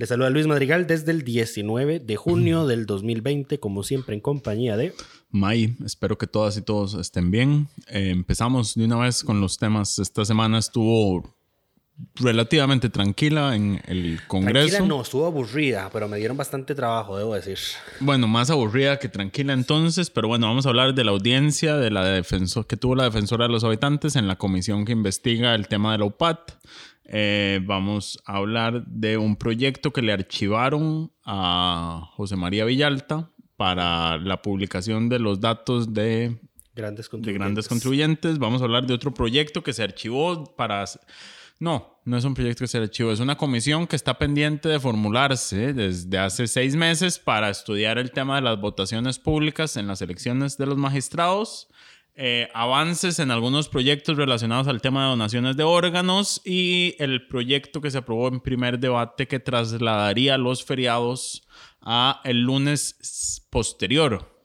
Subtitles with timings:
[0.00, 4.74] Les saluda Luis Madrigal desde el 19 de junio del 2020, como siempre en compañía
[4.78, 4.94] de...
[5.28, 7.68] May, espero que todas y todos estén bien.
[7.86, 9.98] Eh, empezamos de una vez con los temas.
[9.98, 11.36] Esta semana estuvo
[12.14, 14.68] relativamente tranquila en el Congreso.
[14.68, 17.58] Tranquila no, estuvo aburrida, pero me dieron bastante trabajo, debo decir.
[18.00, 21.90] Bueno, más aburrida que tranquila entonces, pero bueno, vamos a hablar de la audiencia de
[21.90, 25.68] la defensor, que tuvo la defensora de los habitantes en la comisión que investiga el
[25.68, 26.52] tema de la UPAT.
[27.12, 34.16] Eh, vamos a hablar de un proyecto que le archivaron a José María Villalta para
[34.18, 36.38] la publicación de los datos de
[36.74, 37.34] Grandes de contribuyentes.
[37.34, 38.38] grandes contribuyentes.
[38.38, 40.84] Vamos a hablar de otro proyecto que se archivó para...
[41.58, 44.80] No, no es un proyecto que se archivó, es una comisión que está pendiente de
[44.80, 50.00] formularse desde hace seis meses para estudiar el tema de las votaciones públicas en las
[50.00, 51.68] elecciones de los magistrados.
[52.16, 57.80] Eh, avances en algunos proyectos relacionados al tema de donaciones de órganos y el proyecto
[57.80, 61.46] que se aprobó en primer debate que trasladaría los feriados
[61.80, 64.39] a el lunes posterior.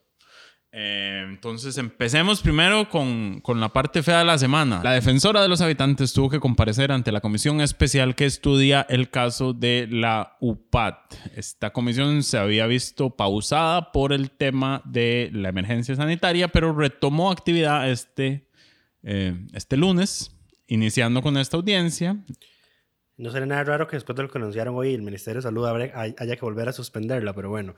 [0.78, 4.82] Eh, entonces empecemos primero con, con la parte fea de la semana.
[4.84, 9.08] La defensora de los habitantes tuvo que comparecer ante la comisión especial que estudia el
[9.08, 11.14] caso de la UPAT.
[11.34, 17.30] Esta comisión se había visto pausada por el tema de la emergencia sanitaria, pero retomó
[17.30, 18.50] actividad este,
[19.02, 20.36] eh, este lunes,
[20.66, 22.18] iniciando con esta audiencia.
[23.16, 25.66] No sería nada raro que después de lo que anunciaron hoy el Ministerio de Salud
[25.66, 27.74] haya que volver a suspenderla, pero bueno.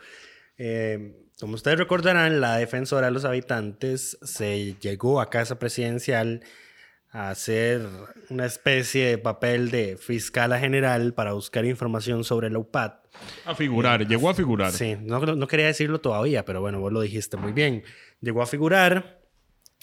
[0.56, 6.42] Eh, como ustedes recordarán, la defensora de los habitantes se llegó a casa presidencial
[7.10, 7.86] a hacer
[8.28, 13.02] una especie de papel de fiscala general para buscar información sobre la UPAT.
[13.46, 14.72] A figurar, llegó a figurar.
[14.72, 17.82] Sí, no, no- no quería decirlo todavía, pero bueno, vos lo dijiste muy bien.
[18.20, 19.20] Llegó a figurar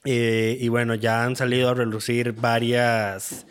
[0.03, 3.47] eh, y bueno, ya han salido a relucir varias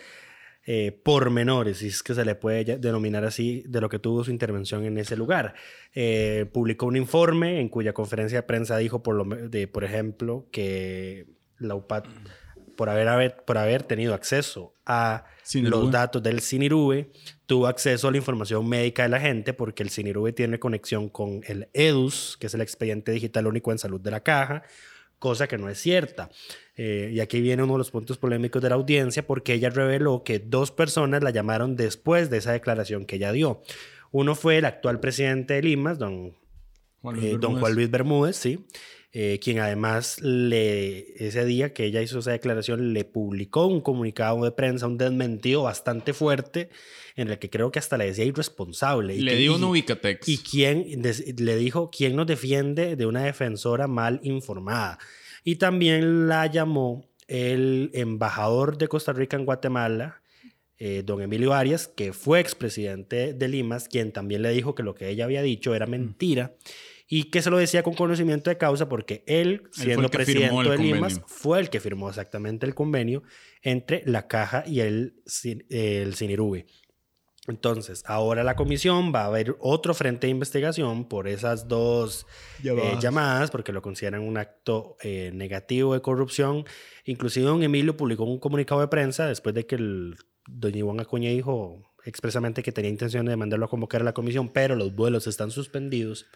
[0.66, 4.30] eh, pormenores, si es que se le puede denominar así, de lo que tuvo su
[4.30, 5.54] intervención en ese lugar.
[5.94, 9.84] Eh, publicó un informe en cuya conferencia de prensa dijo, por, lo, me- de, por
[9.84, 11.26] ejemplo, que
[11.58, 12.06] la UPAT,
[12.76, 15.82] por haber, haber- por haber tenido acceso a Sinirube.
[15.82, 17.10] los datos del CINIRUBE,
[17.46, 21.40] tuvo acceso a la información médica de la gente porque el CINIRUBE tiene conexión con
[21.46, 24.62] el EDUS, que es el expediente digital único en salud de la caja,
[25.18, 26.30] cosa que no es cierta.
[26.76, 30.24] Eh, y aquí viene uno de los puntos polémicos de la audiencia porque ella reveló
[30.24, 33.62] que dos personas la llamaron después de esa declaración que ella dio.
[34.10, 36.34] Uno fue el actual presidente de Limas, don
[37.00, 37.60] Juan Luis eh, don Bermúdez.
[37.60, 38.66] Juan Luis Bermúdez, sí,
[39.12, 44.42] eh, quien además le, ese día que ella hizo esa declaración le publicó un comunicado
[44.42, 46.70] de prensa, un desmentido bastante fuerte,
[47.14, 49.14] en el que creo que hasta le decía irresponsable.
[49.14, 50.28] y Le que- dio y- un Ubicatex.
[50.28, 54.98] y quién des- le dijo quién nos defiende de una defensora mal informada.
[55.44, 60.22] Y también la llamó el embajador de Costa Rica en Guatemala,
[60.78, 64.94] eh, don Emilio Arias, que fue expresidente de Limas, quien también le dijo que lo
[64.94, 66.56] que ella había dicho era mentira
[67.06, 71.20] y que se lo decía con conocimiento de causa porque él, siendo presidente de Limas,
[71.26, 73.22] fue el que firmó exactamente el convenio
[73.62, 75.14] entre la caja y el,
[75.68, 76.66] el Cinirube.
[77.46, 82.26] Entonces, ahora la comisión va a haber otro frente de investigación por esas dos
[82.62, 83.50] eh, Llamadas.
[83.50, 86.64] porque lo consideran un acto eh, negativo de corrupción.
[87.04, 90.16] Inclusive don Emilio publicó un comunicado de prensa después de que el
[90.46, 94.48] doña Iván Acuña dijo expresamente que tenía intención de mandarlo a convocar a la comisión,
[94.48, 96.26] pero los vuelos están suspendidos.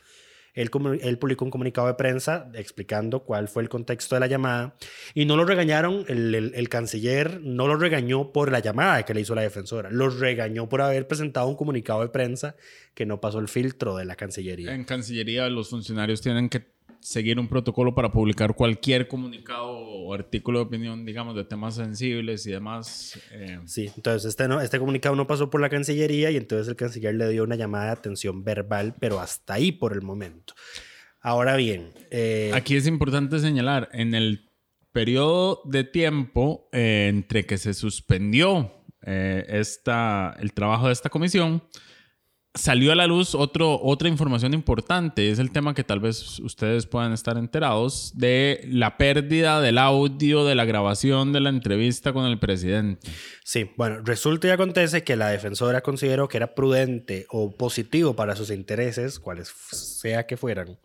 [0.61, 0.71] Él,
[1.03, 4.75] él publicó un comunicado de prensa explicando cuál fue el contexto de la llamada
[5.15, 9.15] y no lo regañaron, el, el- el canciller no lo regañó por la llamada que
[9.15, 12.57] le hizo la defensora, lo regañó por haber presentado un comunicado de prensa
[12.95, 14.75] que no pasó el filtro de la Cancillería.
[14.75, 20.59] En Cancillería los funcionarios tienen que seguir un protocolo para publicar cualquier comunicado o artículo
[20.59, 23.19] de opinión, digamos, de temas sensibles y demás.
[23.33, 26.77] eh, Sí, entonces este, no, este comunicado no pasó por la Cancillería y entonces el
[26.77, 30.55] canciller le dio una llamada de atención verbal, pero hasta ahí por el momento.
[31.21, 34.51] Ahora bien, eh, Aquí es importante señalar, en el
[34.93, 41.63] periodo de tiempo eh, entre que se suspendió esta, el trabajo de esta comisión,
[42.55, 45.31] salió a la luz otro, otra información importante.
[45.31, 50.45] Es el tema que tal vez ustedes puedan estar enterados de la pérdida del audio
[50.45, 53.09] de la grabación de la entrevista con el presidente.
[53.45, 58.37] sí, bueno, resulta y acontece que la defensora consideró que era prudente o positivo para
[58.37, 60.79] sus intereses, cuales sea que fueran,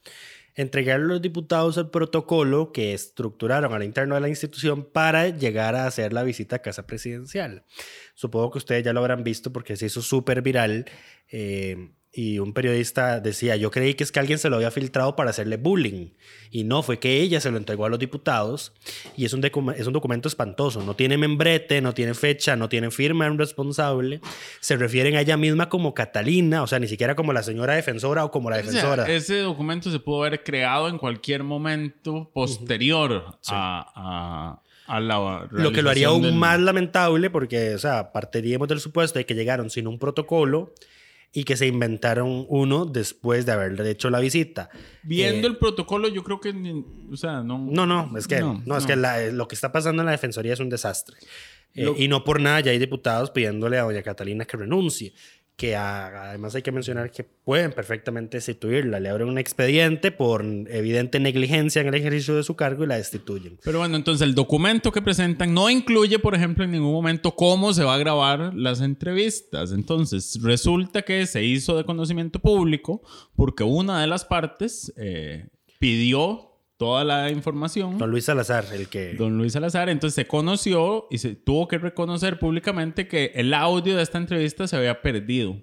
[0.55, 5.75] entregar a los diputados el protocolo que estructuraron al interno de la institución para llegar
[5.75, 7.65] a hacer la visita a casa presidencial.
[8.13, 10.85] Supongo que ustedes ya lo habrán visto porque se hizo súper viral
[11.29, 15.15] eh, y un periodista decía, yo creí que es que alguien se lo había filtrado
[15.15, 16.09] para hacerle bullying
[16.51, 18.71] y no, fue que ella se lo entregó a los diputados
[19.17, 19.43] y es un,
[19.75, 23.39] es un documento espantoso, no tiene membrete, no tiene fecha, no tiene firma de un
[23.39, 24.21] responsable,
[24.59, 28.23] se refieren a ella misma como Catalina, o sea, ni siquiera como la señora defensora
[28.25, 29.11] o como la O sea, defensora.
[29.11, 35.71] ese documento se pudo haber creado en cualquier momento posterior a, a, a la Lo
[35.71, 39.33] que lo haría aún del- más lamentable porque, o sea, partiríamos del supuesto de que
[39.33, 40.73] llegaron sin un protocolo
[41.35, 44.69] y que se inventaron uno después de haberle hecho la visita.
[45.01, 47.57] Viendo Eh, el protocolo, yo creo que, ni- o sea, no.
[47.57, 50.05] No, no, es que, No, no, es que la- eh, lo que está pasando en
[50.05, 51.17] la Defensoría es un desastre.
[51.73, 55.13] Eh, Lo- y no por nada ya hay diputados pidiéndole a doña Catalina que renuncie.
[55.55, 58.99] Que a- además hay que mencionar que pueden perfectamente destituirla.
[58.99, 62.95] Le abren un expediente por evidente negligencia en el ejercicio de su cargo y la
[62.97, 63.59] destituyen.
[63.63, 67.71] Pero bueno, entonces el documento que presentan no incluye, por ejemplo, en ningún momento cómo
[67.71, 69.71] se va a grabar las entrevistas.
[69.71, 73.03] Entonces, resulta que se hizo de conocimiento público
[73.35, 75.49] porque una de las partes eh,
[75.79, 77.97] pidió toda la información.
[77.97, 79.13] Don Luis Salazar, el que...
[79.13, 83.95] Don Luis Salazar, entonces se conoció y se tuvo que reconocer públicamente que el audio
[83.95, 85.57] de esta entrevista se había perdido.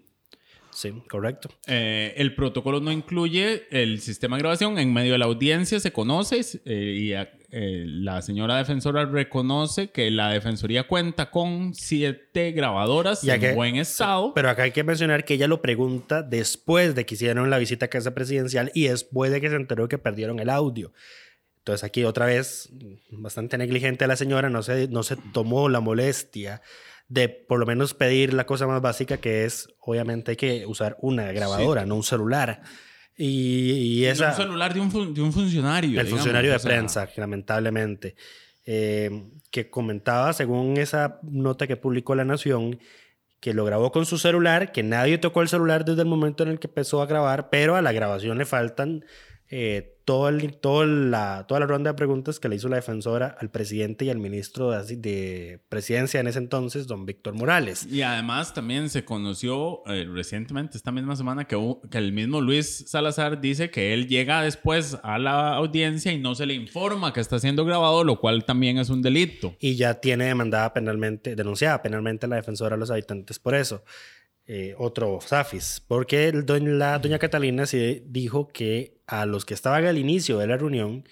[0.70, 1.50] Sí, correcto.
[1.66, 4.78] Eh, el protocolo no incluye el sistema de grabación.
[4.78, 7.12] En medio de la audiencia se conoce eh, y
[7.52, 13.52] eh, la señora defensora reconoce que la defensoría cuenta con siete grabadoras Ya en que-
[13.54, 14.32] buen estado.
[14.34, 17.86] Pero acá hay que mencionar que ella lo pregunta después de que hicieron la visita
[17.86, 20.92] a casa presidencial y después de que se enteró que perdieron el audio.
[21.58, 22.70] Entonces aquí otra vez,
[23.10, 26.62] bastante negligente la señora, no se, no se tomó la molestia
[27.08, 30.96] de por lo menos pedir la cosa más básica que es, obviamente hay que usar
[31.00, 32.62] una grabadora, no un celular.
[33.22, 35.90] Y, no un celular de un, fun- de un funcionario.
[35.90, 38.16] El digamos, funcionario de o sea, prensa, lamentablemente,
[38.64, 42.78] eh, que comentaba, según esa nota que publicó La Nación,
[43.40, 46.50] que lo grabó con su celular, que nadie tocó el celular desde el momento en
[46.50, 49.04] el que empezó a grabar, pero a la grabación le faltan
[49.50, 53.36] eh, todo el- todo la, toda la ronda de preguntas que le hizo la defensora
[53.38, 57.86] al presidente y al ministro de, presidencia en ese entonces, don Víctor Morales.
[57.88, 61.56] Y además también se conoció eh, recientemente, esta misma semana, que
[61.92, 66.44] el mismo Luis Salazar dice que él llega después a la audiencia y no se
[66.44, 69.54] le informa que está siendo grabado, lo cual también es un delito.
[69.60, 73.84] y ya tiene demandada penalmente, denunciada penalmente la defensora a los habitantes por eso.
[74.46, 79.54] Eh, otro Safis, porque el doñ- la doña Catalina sí dijo que a los que
[79.54, 81.04] estaban al inicio de la reunión,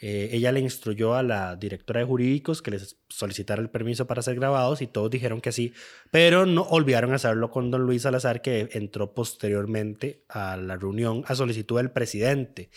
[0.00, 4.22] eh, ella le instruyó a la directora de jurídicos que les solicitara el permiso para
[4.22, 5.72] ser grabados y todos dijeron que sí,
[6.10, 11.34] pero no olvidaron hacerlo con don Luis Salazar que entró posteriormente a la reunión a
[11.34, 12.70] solicitud del presidente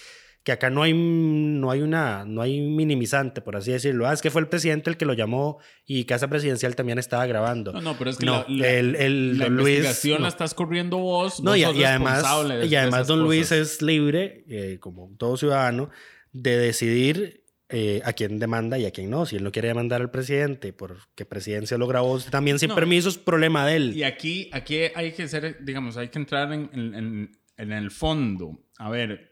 [0.44, 4.07] que acá no hay, no hay una, no hay minimizante, por así decirlo.
[4.07, 7.26] Ah, es que fue el presidente el que lo llamó y Casa Presidencial también estaba
[7.28, 7.71] grabando.
[7.74, 10.24] No, no, pero es que No, la, la- el, el la don investigación no.
[10.24, 11.42] la estás corriendo vos.
[11.44, 15.12] No, y, sos y además, de- y de además don Luis es libre, eh, como
[15.18, 15.90] todo ciudadano,
[16.31, 19.26] de decidir eh, a quién demanda y a quién no.
[19.26, 23.10] Si él no quiere demandar al presidente porque presidencia lo grabó también sin No, permiso,
[23.10, 23.95] es problema de él.
[23.95, 27.92] Y aquí, aquí hay que ser, digamos, hay que entrar en, en- en- en el
[27.92, 28.60] fondo.
[28.78, 29.31] A ver,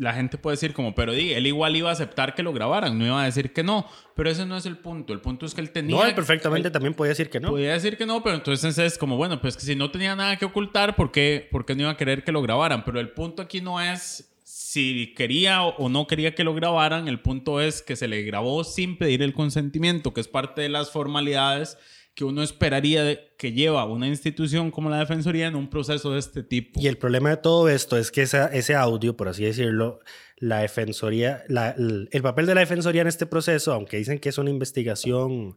[0.00, 2.98] la gente puede decir como, pero di, él igual iba a aceptar que lo grabaran,
[2.98, 3.86] no iba a decir que no.
[4.16, 5.12] Pero ese no es el punto.
[5.12, 5.94] El punto es que él tenía...
[5.94, 7.50] no, él perfectamente él también podía decir que no.
[7.50, 10.36] Podía decir que no, pero entonces es como, bueno, pues que si no tenía nada
[10.36, 12.82] que ocultar, ¿por qué, por qué no iba a querer que lo grabaran?
[12.86, 17.20] Pero el punto aquí no es si quería o no quería que lo grabaran, el
[17.20, 20.90] punto es que se le grabó sin pedir el consentimiento, que es parte de las
[20.90, 21.76] formalidades
[22.14, 26.18] que uno esperaría de- que lleva una institución como la Defensoría en un proceso de
[26.18, 26.80] este tipo.
[26.80, 30.00] Y el problema de todo esto es que esa- ese audio, por así decirlo,
[30.36, 34.38] la defensoría, el, el papel de la defensoría en este proceso, aunque dicen que es
[34.38, 35.56] una investigación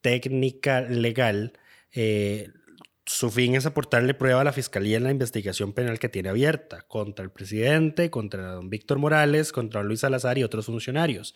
[0.00, 1.52] técnica legal,
[1.94, 2.48] eh,
[3.04, 6.82] su fin es aportarle prueba a la fiscalía en la investigación penal que tiene abierta
[6.82, 11.34] contra el presidente, contra don Víctor Morales, contra don Luis Salazar y otros funcionarios.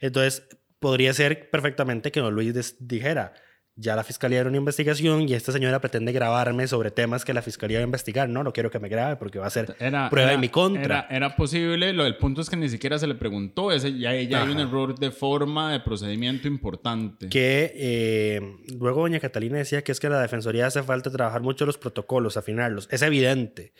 [0.00, 0.46] Entonces,
[0.78, 3.32] podría ser perfectamente que don Luis dijera,
[3.80, 7.42] ya la fiscalía era una investigación y esta señora pretende grabarme sobre temas que la
[7.42, 8.28] fiscalía va a investigar.
[8.28, 10.48] No, no quiero que me grabe porque va a ser Era, prueba era- en mi
[10.48, 10.84] contra.
[10.84, 14.12] Era, era posible, lo del punto es que ni siquiera se le preguntó, ese, ya,
[14.20, 17.28] ya hay un error de forma, de procedimiento importante.
[17.28, 18.40] que eh,
[18.78, 21.78] luego doña Catalina decía que es que a la defensoría hace falta trabajar mucho los
[21.78, 22.88] protocolos, afinarlos.
[22.90, 23.72] Es evidente.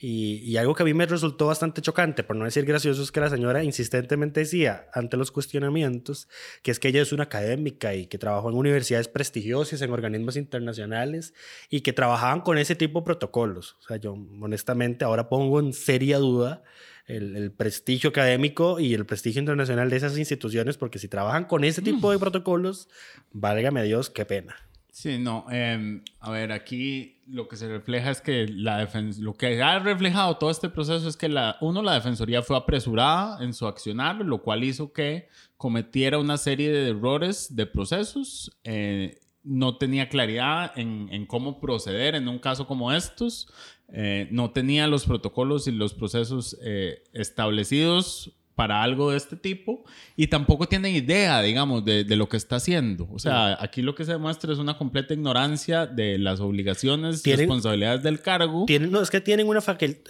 [0.00, 3.10] Y, y algo que a mí me resultó bastante chocante, por no decir gracioso, es
[3.10, 6.28] que la señora insistentemente decía ante los cuestionamientos
[6.62, 10.36] que es que ella es una académica y que trabajó en universidades prestigiosas, en organismos
[10.36, 11.34] internacionales
[11.68, 13.76] y que trabajaban con ese tipo de protocolos.
[13.80, 16.62] O sea, yo honestamente ahora pongo en seria duda
[17.06, 21.64] el, el prestigio académico y el prestigio internacional de esas instituciones, porque si trabajan con
[21.64, 22.88] ese tipo de protocolos,
[23.32, 24.56] válgame Dios, qué pena.
[25.00, 25.46] Sí, no.
[25.52, 29.78] eh, a ver, aquí lo que se refleja es que la defen- lo que ha
[29.78, 34.16] reflejado todo este proceso es que la, uno, la defensoría fue apresurada en su accionar,
[34.16, 38.50] lo cual hizo que cometiera una serie de errores de procesos.
[38.64, 43.46] eh, no tenía claridad en, en cómo proceder en un caso como estos.
[43.92, 49.84] eh, no tenía los protocolos y los procesos eh, establecidos para algo de este tipo
[50.16, 53.08] y tampoco tiene idea, digamos, de, de lo que está haciendo.
[53.12, 57.36] O sea, aquí lo que se demuestra es una completa ignorancia de las obligaciones y
[57.36, 58.64] responsabilidades del cargo.
[58.66, 59.60] Tienen, no, es que tienen una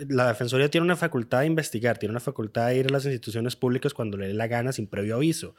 [0.09, 3.55] la Defensoría tiene una facultad de investigar, tiene una facultad de ir a las instituciones
[3.55, 5.55] públicas cuando le dé la gana sin previo aviso.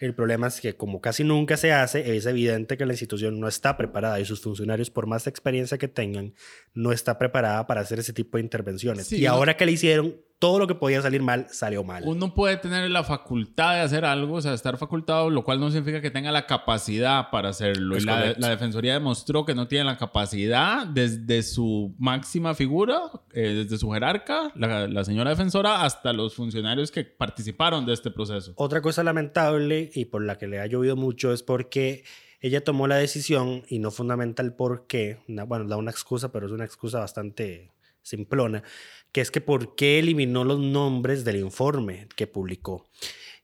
[0.00, 3.46] El problema es que como casi nunca se hace, es evidente que la institución no
[3.46, 6.34] está preparada y sus funcionarios, por más experiencia que tengan,
[6.74, 9.06] no está preparada para hacer ese tipo de intervenciones.
[9.06, 12.02] Sí, y no- ahora que le hicieron, todo lo que podía salir mal, salió mal.
[12.06, 15.70] Uno puede tener la facultad de hacer algo, o sea, estar facultado, lo cual no
[15.70, 17.96] significa que tenga la capacidad para hacerlo.
[17.96, 23.00] Y la, Defensoría demostró que no tiene la capacidad desde su máxima figura,
[23.32, 28.10] eh, desde su jerarca, la, la señora defensora, hasta los funcionarios que participaron de este
[28.10, 28.52] proceso.
[28.56, 32.04] Otra cosa lamentable y por la que le ha llovido mucho es porque
[32.42, 35.20] ella tomó la decisión y no fundamenta el por qué.
[35.26, 37.70] Una- bueno, da una excusa, pero es una excusa bastante
[38.04, 38.62] simplona,
[39.10, 42.88] que es que por qué eliminó los nombres del informe que publicó.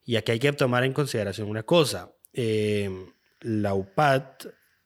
[0.05, 2.12] Y aquí hay que tomar en consideración una cosa.
[2.33, 2.88] eh,
[3.40, 4.23] la UPAD,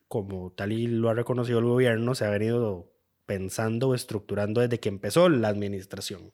[0.08, 2.92] como tal y lo ha reconocido el gobierno, se ha venido
[3.26, 6.32] pensando o estructurando desde que empezó la administración.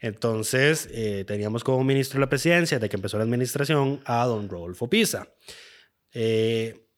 [0.00, 4.48] Entonces, eh, teníamos como ministro de la presidencia, desde que empezó la administración, a don
[4.48, 5.28] Rodolfo Pisa.
[6.12, 6.88] Eh,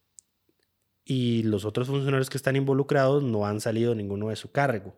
[1.04, 4.96] y los otros funcionarios que están involucrados no han salido ninguno de su cargo.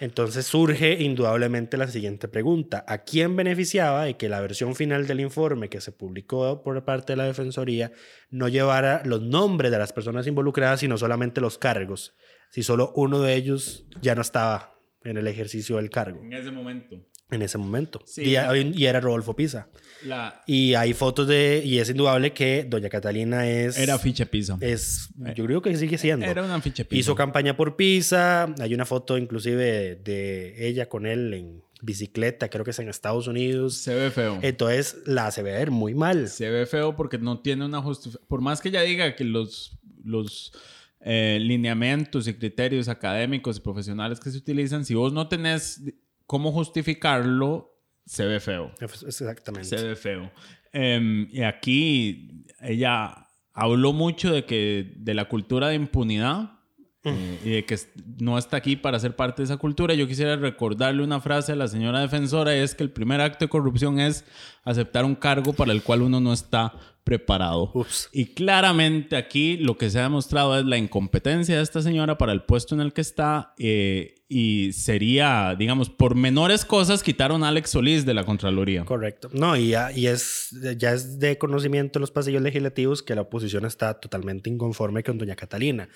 [0.00, 2.86] Entonces surge indudablemente la siguiente pregunta.
[2.88, 7.12] ¿A quién beneficiaba de que la versión final del informe que se publicó por parte
[7.12, 7.92] de la Defensoría
[8.30, 12.16] no llevara los nombres de las personas involucradas, sino solamente los cargos?
[12.48, 16.50] Si solo uno de ellos ya no estaba en el ejercicio del cargo En ese
[16.50, 16.96] momento.
[17.30, 18.00] en ese momento.
[18.06, 18.22] Sí.
[18.22, 18.34] Y,
[18.82, 19.68] y era Rodolfo Pisa.
[20.04, 23.78] La, Y hay fotos de, y es indudable que doña Catalina es...
[23.78, 24.58] era ficha pizza.
[24.60, 26.26] Es, yo creo que sigue siendo.
[26.26, 27.00] Era una ficha pizza.
[27.00, 32.50] Hizo campaña por Pisa, hay una foto inclusive de, de ella con él en bicicleta,
[32.50, 33.74] creo que es en Estados Unidos.
[33.76, 34.38] Se ve feo.
[34.42, 36.28] Entonces la hace ver muy mal.
[36.28, 38.26] Se ve feo porque no tiene una justificación.
[38.28, 40.52] Por más que ella diga que los, los
[41.00, 45.82] eh, lineamientos y criterios académicos y profesionales que se utilizan, si vos no tenés
[46.26, 48.72] cómo justificarlo, se ve feo.
[48.80, 49.68] Exactamente.
[49.68, 50.30] Se ve feo.
[50.72, 56.59] Em, y aquí ella habló mucho de que de la cultura de impunidad
[57.02, 57.78] eh, y de que
[58.18, 59.94] no está aquí para ser parte de esa cultura.
[59.94, 63.48] Yo quisiera recordarle una frase a la señora defensora es que el primer acto de
[63.48, 64.24] corrupción es
[64.64, 67.70] aceptar un cargo para el cual uno no está preparado.
[67.74, 68.10] Ups.
[68.12, 72.32] Y claramente aquí lo que se ha demostrado es la incompetencia de esta señora para
[72.32, 77.48] el puesto en el que está eh, y sería, digamos, por menores cosas quitaron a
[77.48, 78.84] Alex Solís de la Contraloría.
[78.84, 79.30] Correcto.
[79.32, 83.22] No, y, ya, y es, ya es de conocimiento en los pasillos legislativos que la
[83.22, 85.88] oposición está totalmente inconforme con doña Catalina.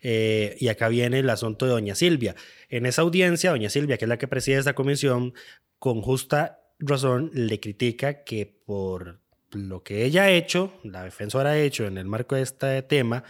[0.00, 2.34] Eh, y acá viene el asunto de doña Silvia.
[2.68, 5.34] En esa audiencia, doña Silvia, que es la que preside esta comisión,
[5.78, 11.58] con justa razón le critica que por lo que ella ha hecho, la defensora ha
[11.58, 13.24] hecho en el marco de este tema,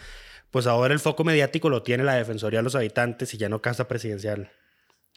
[0.51, 3.61] pues ahora el foco mediático lo tiene la Defensoría de los Habitantes y ya no
[3.61, 4.51] Casa Presidencial.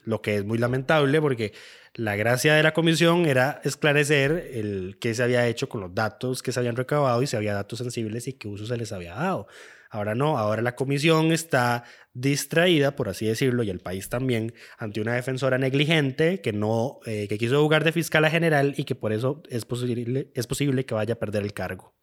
[0.04, 1.52] Lo que es muy lamentable porque
[1.94, 6.42] la gracia de la comisión era esclarecer el qué se había hecho con los datos
[6.42, 9.14] que se habían recabado y si había datos sensibles y qué uso se les había
[9.14, 9.46] dado.
[9.94, 11.84] Ahora no, ahora la comisión está
[12.14, 17.28] distraída, por así decirlo, y el país también, ante una defensora negligente que no, eh,
[17.28, 20.86] que quiso jugar de fiscal a general y que por eso es posible, es posible
[20.86, 21.94] que vaya a perder el cargo.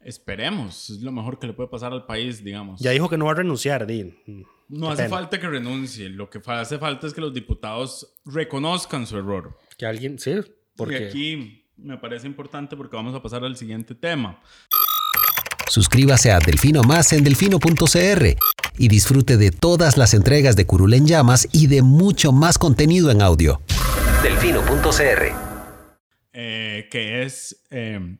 [0.00, 2.80] Esperemos, es lo mejor que le puede pasar al país, digamos.
[2.80, 4.16] Ya dijo que no va a renunciar, Dean.
[4.68, 5.16] no Qué hace pena.
[5.16, 9.56] falta que renuncie, lo que hace falta es que los diputados reconozcan su error.
[9.76, 11.06] Que alguien, sí, Porque porque...
[11.08, 14.40] aquí me parece importante porque vamos a pasar al siguiente tema.
[15.68, 18.36] Suscríbase a Delfino Más en delfino.cr
[18.78, 23.10] y disfrute de todas las entregas de Curul en Llamas y de mucho más contenido
[23.10, 23.60] en audio.
[24.22, 25.48] Delfino.cr
[26.32, 28.18] eh, que es eh,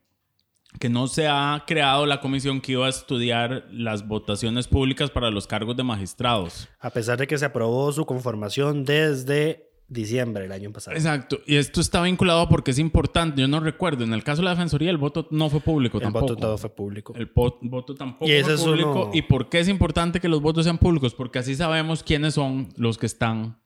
[0.80, 5.30] que no se ha creado la comisión que iba a estudiar las votaciones públicas para
[5.30, 6.68] los cargos de magistrados.
[6.80, 10.96] A pesar de que se aprobó su conformación desde diciembre del año pasado.
[10.96, 11.40] Exacto.
[11.46, 13.40] Y esto está vinculado porque es importante.
[13.40, 14.04] Yo no recuerdo.
[14.04, 16.26] En el caso de la Defensoría, el voto no fue público tampoco.
[16.26, 17.14] El voto todo fue público.
[17.16, 19.10] El voto tampoco fue público.
[19.14, 21.14] ¿Y por qué es importante que los votos sean públicos?
[21.14, 23.58] Porque así sabemos quiénes son los que están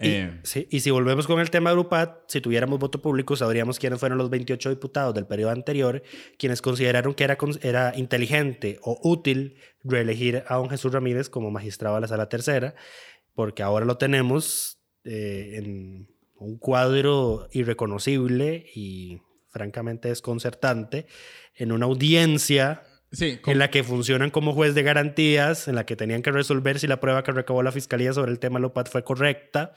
[0.00, 3.34] y, eh, sí, y si volvemos con el tema de Grupat, si tuviéramos voto público,
[3.34, 6.04] sabríamos quiénes fueron los 28 diputados del periodo anterior,
[6.38, 11.96] quienes consideraron que era, era inteligente o útil reelegir a don Jesús Ramírez como magistrado
[11.96, 12.76] de la Sala Tercera,
[13.34, 14.77] porque ahora lo tenemos
[15.10, 21.06] eh, en un cuadro irreconocible y francamente desconcertante,
[21.54, 26.20] en una audiencia en la que funcionan como juez de garantías, en la que tenían
[26.20, 29.72] que resolver si la prueba que recabó la fiscalía sobre el tema Lopat fue correcta.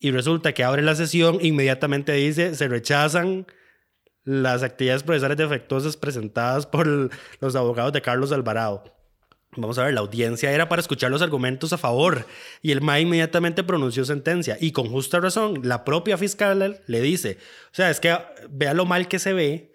[0.00, 3.46] Y resulta que abre la sesión, inmediatamente dice, se rechazan
[4.24, 8.95] las actividades procesales defectuosas presentadas por los abogados de Carlos Alvarado.
[9.56, 12.26] Vamos a ver, la audiencia era para escuchar los argumentos a favor
[12.62, 17.38] y el MA inmediatamente pronunció sentencia y con justa razón la propia fiscal le dice,
[17.72, 18.16] o sea, es que
[18.50, 19.72] vea lo mal que se ve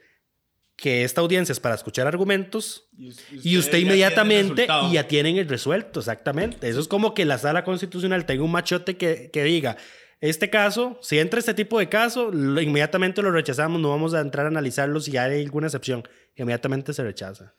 [0.75, 2.89] que esta audiencia es para escuchar argumentos
[3.31, 6.67] y usted, inmediatamente y ya tienen el resuelto, exactamente.
[6.67, 9.77] Eso es como que la sala constitucional tenga un machote que, que diga,
[10.21, 14.45] este caso, si entra este tipo de caso, inmediatamente lo rechazamos, no vamos a entrar
[14.45, 16.03] a analizarlo si hay alguna excepción,
[16.35, 17.55] inmediatamente se rechaza.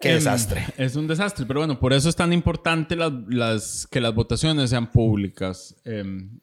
[0.00, 0.64] Qué em, desastre.
[0.78, 4.90] Es un desastre, pero bueno, por eso es tan importante las, que las votaciones sean
[4.90, 5.76] públicas.
[5.84, 6.40] Em,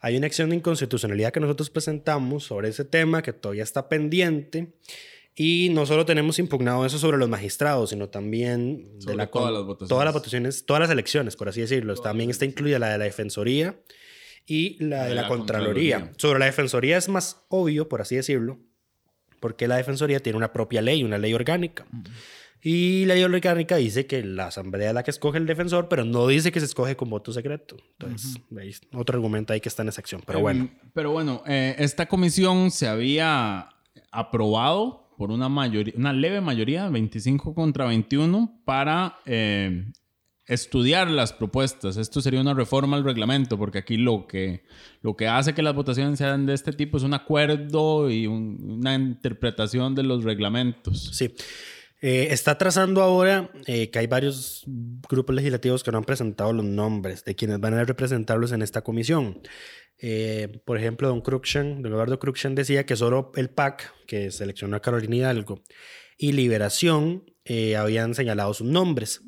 [0.00, 4.74] hay una acción de inconstitucionalidad que nosotros presentamos sobre ese tema que todavía está pendiente.
[5.34, 9.64] Y no solo tenemos impugnado eso sobre los magistrados, sino también de la, todas, las
[9.64, 9.88] votaciones.
[9.88, 11.94] todas las votaciones, todas las elecciones, por así decirlo.
[11.94, 13.74] también está incluida la de la Defensoría
[14.46, 16.12] y la de, la, Contraloría.
[16.18, 18.58] Sobre la Defensoría es más obvio, por así decirlo,
[19.40, 21.86] porque la Defensoría tiene una propia ley, una ley orgánica.
[22.64, 26.28] Y la orgánica dice que la asamblea es la que escoge el defensor, pero no
[26.28, 27.76] dice que se escoge con voto secreto.
[27.98, 28.80] Entonces, ¿veis?
[28.94, 30.22] otro argumento ahí que está en esa acción.
[30.24, 30.70] Pero em, bueno.
[30.94, 33.68] pero bueno, eh, esta comisión se había
[34.12, 39.90] aprobado por una mayoría, una leve mayoría, 25 contra 21, para eh,
[40.46, 41.96] estudiar las propuestas.
[41.96, 44.64] Esto sería una reforma al reglamento, porque aquí lo que,
[45.00, 48.94] lo que hace que las votaciones sean de este tipo es un acuerdo y una
[48.94, 51.10] interpretación de los reglamentos.
[51.12, 51.34] Sí.
[52.04, 54.64] Eh, está trazando ahora eh, que hay varios
[55.08, 58.82] grupos legislativos que no han presentado los nombres de quienes van a representarlos en esta
[58.82, 59.40] comisión.
[59.98, 64.76] Eh, por ejemplo, don Cruxan, don Eduardo Cruxan decía que solo el PAC, que seleccionó
[64.76, 65.62] a Carolina Hidalgo,
[66.18, 67.24] y Liberación
[67.78, 69.22] habían señalado sus nombres.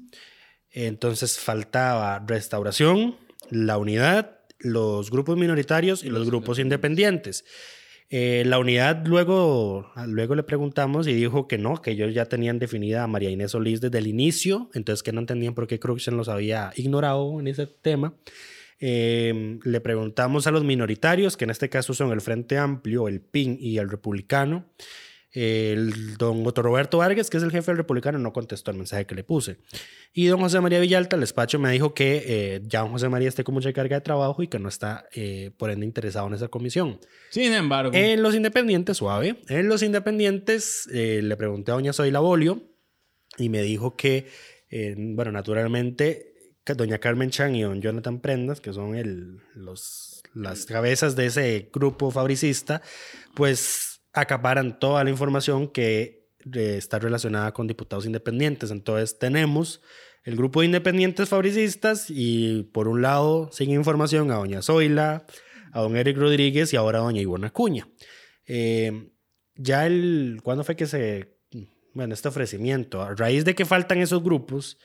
[0.70, 3.16] Entonces faltaba Restauración,
[3.50, 7.44] la Unidad, los grupos minoritarios y los, grupos independientes.
[8.10, 12.58] Eh, la unidad luego, luego le preguntamos y dijo que no, que ellos ya tenían
[12.58, 16.16] definida a María Inés Solís desde el inicio, entonces que no entendían por qué Cruxen
[16.16, 18.14] los había ignorado en ese tema.
[18.78, 23.20] Em, le preguntamos a los minoritarios, que en este caso son el Frente Amplio, el
[23.20, 24.66] PIN y el Republicano,
[25.34, 29.04] el don Otto Roberto Vargas, que es el jefe del republicano, no contestó el mensaje
[29.04, 29.58] que le puse.
[30.12, 33.28] Y don José María Villalta, el despacho, me dijo que eh, ya don José María
[33.28, 36.34] esté con mucha carga de trabajo y que no está, eh, por ende, interesado en
[36.34, 37.00] esa comisión.
[37.30, 37.90] Sin embargo.
[37.94, 39.40] En los independientes, suave.
[39.48, 42.62] En los independientes, eh, le pregunté a doña Zoila Bolio
[43.36, 44.28] y me dijo que,
[44.96, 51.16] bueno, naturalmente, doña Carmen Chan y don Jonathan Prendas, que son el, los, las cabezas
[51.16, 52.82] de ese grupo fabricista,
[53.34, 58.70] pues acaparan toda la información que eh, está relacionada con diputados independientes.
[58.70, 59.82] Entonces tenemos
[60.22, 65.26] el grupo de independientes fabricistas y por un lado sin información a doña Zoila,
[65.72, 67.88] a don Eric Rodríguez y ahora a doña Ivona Cuña.
[68.46, 69.10] Eh,
[69.56, 71.36] ya el, ¿cuándo fue que se,
[71.92, 73.02] bueno, este ofrecimiento?
[73.02, 74.78] A raíz de que faltan esos grupos,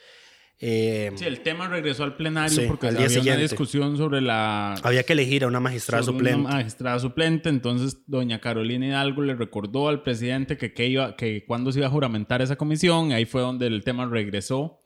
[0.61, 4.73] eh, sí, el tema regresó al plenario porque había una discusión sobre la...
[4.83, 6.41] Había que elegir a una magistrada suplente.
[6.41, 11.45] Una magistrada suplente, entonces doña Carolina Hidalgo le recordó al presidente que, que, iba, que
[11.45, 14.81] cuando se iba a juramentar esa comisión, ahí fue donde el tema regresó.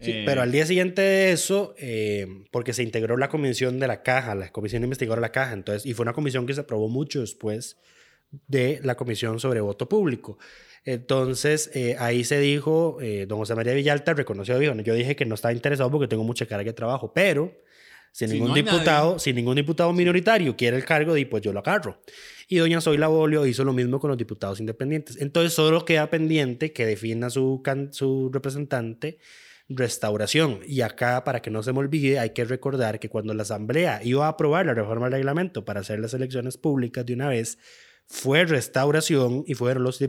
[0.00, 3.86] Sí, eh, pero al día siguiente de eso, eh, porque se integró la comisión de
[3.86, 6.60] la caja, la comisión investigadora de la caja, entonces, y fue una comisión que se
[6.60, 7.78] aprobó mucho después
[8.48, 10.38] de la comisión sobre voto público.
[10.84, 15.26] Entonces, eh, ahí se dijo, eh, don José María Villalta reconoció, dijo, yo dije que
[15.26, 17.52] no estaba interesado porque tengo mucha carga de trabajo, pero
[18.12, 21.52] Si Si ningún no diputado, si ningún diputado minoritario quiere el cargo, di, pues yo
[21.52, 22.00] lo agarro.
[22.48, 25.20] Y doña Zoila Bolio hizo lo mismo con los diputados independientes.
[25.20, 29.18] Entonces solo queda pendiente que defina su, can- su representante
[29.68, 30.60] restauración.
[30.66, 34.00] Y acá, para que no se me olvide, hay que recordar que cuando la Asamblea
[34.02, 37.58] iba a aprobar la reforma del reglamento para hacer las elecciones públicas de una vez,
[38.12, 40.00] fue restauración y fueron los,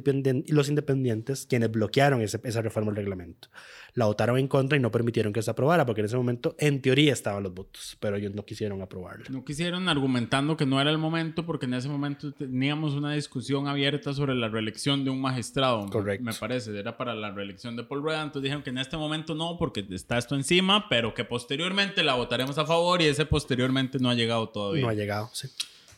[0.48, 3.48] los independientes quienes bloquearon ese- esa reforma del reglamento.
[3.94, 6.82] La votaron en contra y no permitieron que se aprobara, porque en ese momento, en
[6.82, 9.26] teoría, estaban los votos, pero ellos no quisieron aprobarla.
[9.30, 13.68] No quisieron argumentando que no era el momento porque en ese momento teníamos una discusión
[13.68, 15.86] abierta sobre la reelección de un magistrado.
[15.88, 16.24] Correcto.
[16.26, 18.24] Me parece, era para la reelección de Paul Rueda.
[18.24, 22.16] Entonces dijeron que en este momento no porque está esto encima, pero que posteriormente la
[22.16, 24.82] votaremos a favor y ese posteriormente no ha llegado todavía.
[24.82, 25.50] No ha llegado, sí.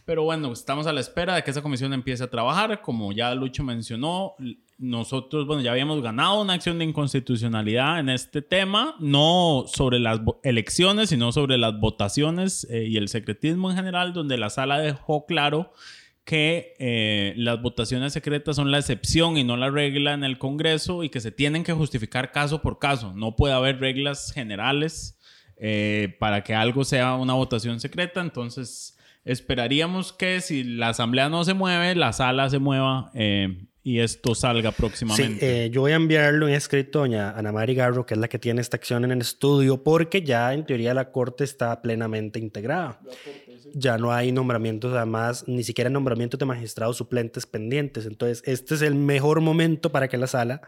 [0.06, 2.82] Pero bueno, estamos a la espera de que esa comisión empiece a trabajar.
[2.82, 4.36] Como ya Lucho mencionó,
[4.78, 10.20] nosotros, bueno, ya habíamos ganado una acción de inconstitucionalidad en este tema, no sobre las
[10.44, 15.26] elecciones, sino sobre las votaciones eh, y el secretismo en general, donde la sala dejó
[15.26, 15.72] claro
[16.26, 21.04] que eh, las votaciones secretas son la excepción y no la regla en el Congreso
[21.04, 23.14] y que se tienen que justificar caso por caso.
[23.14, 25.18] No puede haber reglas generales
[25.58, 28.22] eh, para que algo sea una votación secreta.
[28.22, 28.93] Entonces,
[29.26, 34.34] esperaríamos que si la Asamblea no se mueve, la sala se mueva eh, y esto
[34.36, 35.66] salga Sí, próximamente.
[35.66, 38.28] eh, yo voy a enviarlo en escrito a doña Ana Mari Garro, que es la
[38.28, 42.40] que tiene esta acción en el estudio, porque ya en teoría la Corte está plenamente
[42.40, 43.00] integrada.
[43.74, 48.06] Ya no hay nombramientos, además, ni siquiera nombramientos de magistrados suplentes pendientes.
[48.06, 50.62] Entonces, este es el mejor momento para que la sala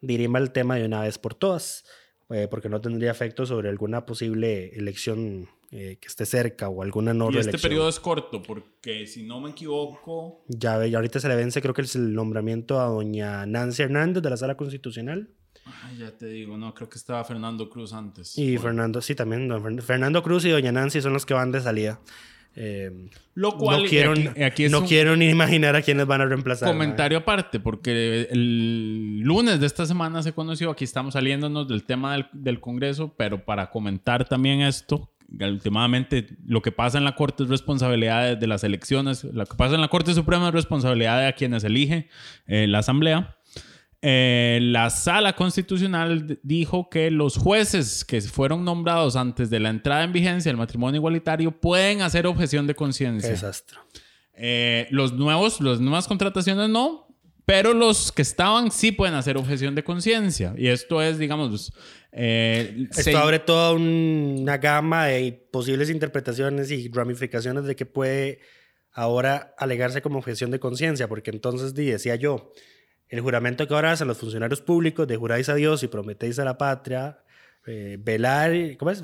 [0.00, 1.84] dirima el tema de una vez por todas,
[2.30, 7.14] eh, porque no tendría efecto sobre alguna posible elección eh, que esté cerca o alguna
[7.14, 11.28] no y este periodo es corto porque si no me equivoco, Ya, ya ahorita se
[11.28, 15.30] le vence, creo que es el nombramiento a doña Nancy Hernández de la Sala Constitucional.
[15.64, 18.36] ay, ya te digo, no, creo que estaba Fernando Cruz antes.
[18.36, 18.60] Y Bueno.
[18.62, 19.48] Fernando, sí, también.
[19.48, 22.00] don Fern- Fernando Cruz y Doña Nancy son los que van de salida.
[22.54, 26.26] Eh, Lo cual, no quiero, aquí- aquí no quiero ni imaginar a quiénes van a
[26.26, 26.68] reemplazar.
[26.68, 32.12] Comentario aparte, porque el lunes de esta semana se conoció, aquí estamos saliéndonos del tema
[32.12, 35.08] del, del Congreso, pero para comentar también esto,
[35.40, 39.74] últimamente lo que pasa en la Corte es responsabilidad de, las elecciones, lo que pasa
[39.74, 42.08] en la Corte Suprema es responsabilidad de a quienes elige
[42.46, 43.36] eh, la Asamblea.
[44.04, 50.02] Eh, la sala constitucional dijo que los jueces que fueron nombrados antes de la entrada
[50.02, 53.30] en vigencia del matrimonio igualitario pueden hacer objeción de conciencia.
[53.30, 53.78] desastre.
[54.34, 57.06] Eh, los nuevos, las nuevas contrataciones no,
[57.44, 60.52] pero los que estaban sí pueden hacer objeción de conciencia.
[60.58, 61.72] Y esto es, digamos,
[62.12, 67.86] eh, Esto se- abre toda un- una gama de posibles interpretaciones y ramificaciones de que
[67.86, 68.40] puede
[68.92, 72.52] ahora alegarse como objeción de conciencia, porque entonces decía yo,
[73.08, 76.44] el juramento que ahora hacen los funcionarios públicos de juráis a Dios y prometéis a
[76.44, 77.18] la patria,
[77.66, 79.02] eh, velar, ¿cómo es?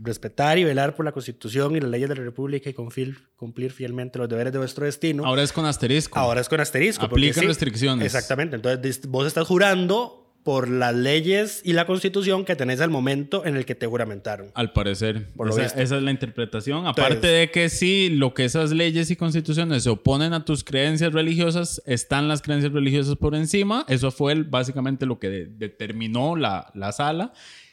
[0.00, 3.72] Respetar y velar por la Constitución y las leyes de la República y cumplir, cumplir
[3.72, 5.24] fielmente los deberes de vuestro destino.
[5.24, 6.18] ahora es con asterisco.
[6.18, 7.06] Ahora es con asterisco.
[7.06, 8.04] Aplican restricciones.
[8.06, 8.56] Exactamente.
[8.56, 13.56] Entonces, vos estás jurando por las leyes y la constitución que tenés al momento en
[13.56, 14.48] el que te juramentaron.
[14.54, 15.28] Al parecer.
[15.36, 15.80] Por lo esa, visto.
[15.80, 16.78] esa es la interpretación.
[16.86, 20.64] Entonces- Aparte de que sí, lo que esas leyes y constituciones se oponen a tus
[20.64, 23.84] creencias religiosas, están las creencias religiosas por encima.
[23.88, 27.32] Eso fue el- básicamente lo que de- determinó la, la sala.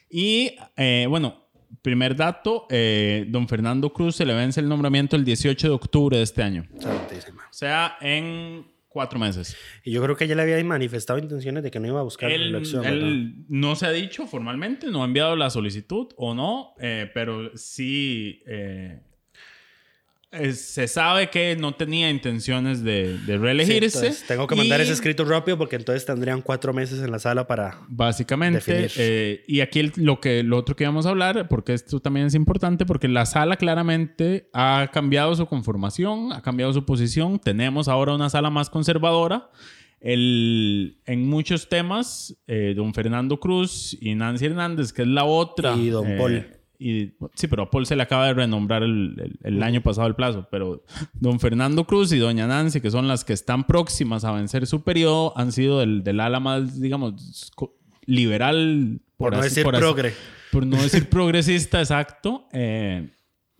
[0.09, 1.45] Y eh, bueno,
[1.81, 6.17] primer dato, eh, don Fernando Cruz se le vence el nombramiento el 18 de octubre
[6.17, 6.65] de este año.
[6.79, 7.43] Santísima.
[7.49, 9.55] O sea, en cuatro meses.
[9.83, 12.31] Y yo creo que ella le había manifestado intenciones de que no iba a buscar
[12.31, 12.85] Él, reelección.
[12.85, 17.55] él no se ha dicho formalmente, no ha enviado la solicitud o no, eh, pero
[17.55, 18.99] sí eh,
[20.53, 23.89] se sabe que no tenía intenciones de, de reelegirse.
[23.89, 27.11] Sí, entonces, tengo que mandar y ese escrito rápido porque entonces tendrían cuatro meses en
[27.11, 27.79] la sala para...
[27.87, 31.99] Básicamente, eh, y aquí el- lo, que, lo otro que íbamos a hablar, porque esto
[31.99, 37.39] también es importante, porque la sala claramente ha cambiado su conformación, ha cambiado su posición.
[37.39, 39.49] Tenemos ahora una sala más conservadora.
[40.01, 45.75] El, en muchos temas, eh, don Fernando Cruz y Nancy Hernández, que es la otra.
[45.75, 46.47] Y don eh, Paul.
[46.79, 50.07] Y, sí, pero a Paul se le acaba de renombrar el, el- el año pasado
[50.07, 50.47] el plazo.
[50.49, 50.81] Pero
[51.13, 54.81] don Fernando Cruz y doña Nancy, que son las que están próximas a vencer su
[54.83, 57.51] periodo, han sido del, del ala más, digamos,
[58.05, 59.01] liberal.
[59.17, 60.13] Por, no así- decir por así- progre.
[60.51, 62.47] por no decir progresista, exacto.
[62.53, 63.09] Eh,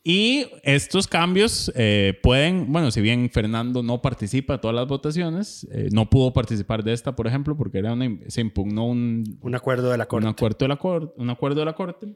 [0.01, 5.67] y estos cambios eh, pueden, bueno, si bien Fernando no participa de todas las votaciones,
[5.71, 9.55] eh, no pudo participar de esta, por ejemplo, porque era una, se impugnó un, Un
[9.55, 10.27] acuerdo de la un Corte.
[10.29, 11.13] acuerdo de la corte.
[11.17, 12.15] Un acuerdo de la corte.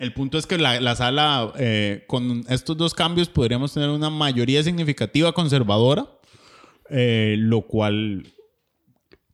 [0.00, 4.08] El punto es que la, la sala, eh, con estos dos cambios, podríamos tener una
[4.08, 6.06] mayoría significativa conservadora,
[6.88, 8.26] eh, lo cual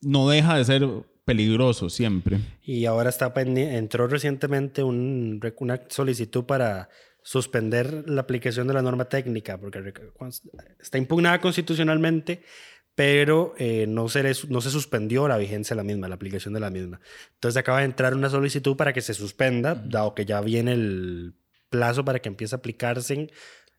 [0.00, 0.88] no deja de ser
[1.24, 2.40] peligroso siempre.
[2.64, 6.88] Y ahora está entró recientemente un, una solicitud para
[7.22, 9.94] suspender la aplicación de la norma técnica, porque
[10.80, 12.42] está impugnada constitucionalmente,
[12.96, 16.16] pero eh, no, se le su- no se suspendió la vigencia de la misma, la
[16.16, 16.98] aplicación de la misma.
[17.34, 21.34] Entonces acaba de entrar una solicitud para que se suspenda, dado que ya viene el
[21.70, 23.30] plazo para que empiece a aplicarse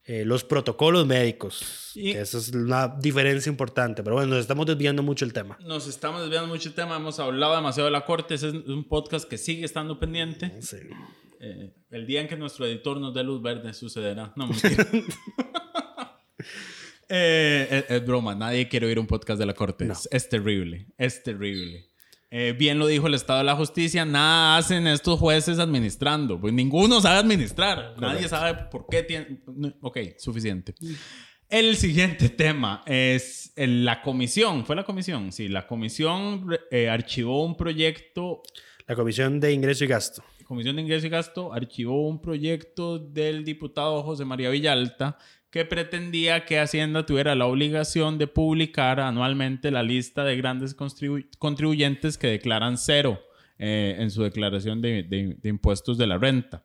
[0.05, 1.91] eh, los protocolos médicos.
[1.95, 5.57] Y- que esa es una diferencia importante, pero bueno, nos estamos desviando mucho el tema.
[5.65, 8.87] Nos estamos desviando mucho el tema, hemos hablado demasiado de la corte, ese es un
[8.87, 10.61] podcast que sigue estando pendiente.
[10.61, 10.77] Sí.
[11.41, 14.31] Eh, el día en que nuestro editor nos dé luz verde sucederá.
[14.35, 14.87] No, mentira.
[17.09, 19.85] Eh, es, es broma, nadie quiere oír un podcast de la corte.
[19.89, 21.85] Es, es terrible, es terrible.
[22.29, 26.39] Eh, bien lo dijo el Estado de la Justicia, nada hacen estos jueces administrando.
[26.39, 27.95] Pues ninguno sabe administrar.
[27.97, 29.39] Nadie sabe por qué tiene...
[29.47, 30.75] no, Ok, suficiente.
[31.49, 34.65] El siguiente tema es el- la comisión.
[34.65, 35.31] ¿Fue la comisión?
[35.31, 38.41] Sí, la comisión eh, archivó un proyecto
[38.85, 40.21] La Comisión de Ingreso y Gasto.
[40.43, 45.17] Comisión de Ingreso y Gasto archivó un proyecto del diputado José María Villalta
[45.57, 51.27] que pretendía que Hacienda tuviera la obligación de publicar anualmente la lista de grandes contribu-
[51.39, 53.19] contribuyentes que declaran cero
[53.57, 56.63] eh, en su declaración de, de- de impuestos de la renta.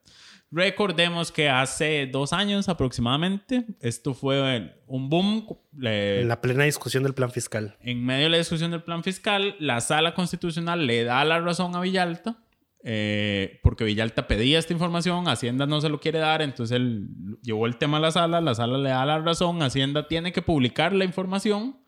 [0.51, 5.47] Recordemos que hace dos años aproximadamente, esto fue un boom.
[5.81, 7.77] En la plena discusión del plan fiscal.
[7.81, 11.75] en medio de la discusión del plan fiscal, la sala constitucional le da la razón
[11.75, 12.37] a Villalta,
[12.85, 17.09] eh, porque Villalta pedía esta información, Hacienda no se lo quiere dar, entonces él
[17.43, 20.43] llevó el tema a la sala, la sala le da la razón, Hacienda tiene que
[20.43, 21.79] publicar la información,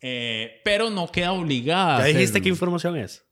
[0.00, 2.00] eh, pero no queda obligada.
[2.00, 3.24] ¿Ya dijiste qué información es?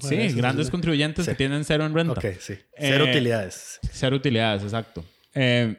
[0.00, 2.12] Sí, grandes contribuyentes que tienen cero en renta.
[2.12, 2.54] Ok, sí.
[2.78, 3.80] Cero Eh, utilidades.
[3.90, 5.04] Cero utilidades, exacto.
[5.34, 5.76] Eh,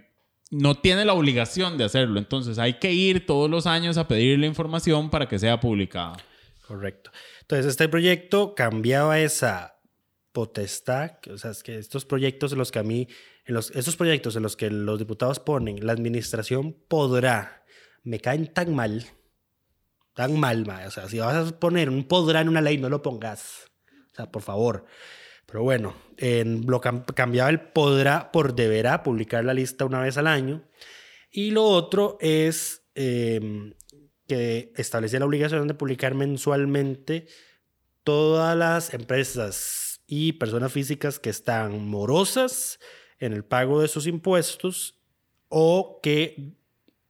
[0.52, 4.40] no tiene la obligación de hacerlo, entonces hay que ir todos los años a pedir
[4.40, 6.18] la información para que sea publicada.
[6.68, 7.12] Correcto.
[7.42, 9.73] Entonces, este proyecto cambiaba esa
[10.34, 13.08] potestad, o sea, es que estos proyectos en los que a mí,
[13.46, 17.64] en los, estos proyectos en los que los diputados ponen, la administración podrá,
[18.04, 19.06] me caen tan mal,
[20.14, 22.90] tan mal, ma, o sea, si vas a poner un podrá en una ley, no
[22.90, 23.72] lo pongas,
[24.12, 24.86] o sea, por favor.
[25.46, 30.18] Pero bueno, en, lo cam- cambiaba el podrá por deberá publicar la lista una vez
[30.18, 30.64] al año.
[31.30, 33.74] Y lo otro es eh,
[34.28, 37.28] que establecía la obligación de publicar mensualmente
[38.04, 39.83] todas las empresas
[40.16, 42.80] y personas físicas que están morosas
[43.18, 45.00] en el pago de sus impuestos
[45.50, 46.54] o que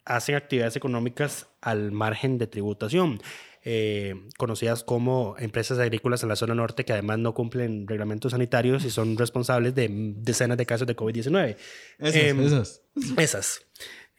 [0.05, 3.21] hacen actividades económicas al margen de tributación,
[3.65, 8.85] eh, conocidas como empresas agrícolas en la zona norte que además no cumplen reglamentos sanitarios
[8.85, 11.57] y son responsables de decenas de casos de COVID-19.
[11.99, 12.81] Esas, Em, esas.
[13.17, 13.61] esas.